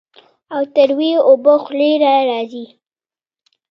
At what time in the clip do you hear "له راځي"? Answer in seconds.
2.03-2.65